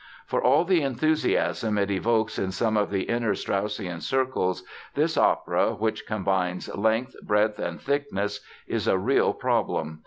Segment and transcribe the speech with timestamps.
[0.25, 4.63] For all the enthusiasm it evokes in some of the inner Straussian circles
[4.95, 9.99] this opera, which combines length, breadth and thickness, is a real problem.